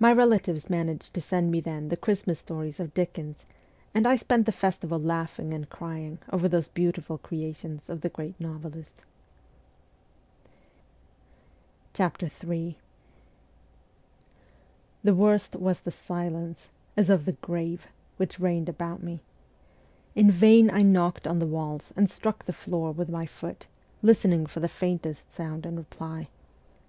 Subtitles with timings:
[0.00, 3.56] My relatives managed to send me then the Christmas THE FORTRESS 151 stories of Dickens,
[3.94, 8.34] and I spent the festival laughing and crying over those beautiful creations of the great
[8.40, 9.04] novelist.
[11.96, 12.10] Ill
[15.04, 17.86] THE worst was the silence, as of the grave,
[18.16, 19.20] which reigned about me.
[20.16, 23.66] In vain I knocked on the walls and struck the floor with my foot,
[24.02, 26.26] listening for the faintest sound in reply.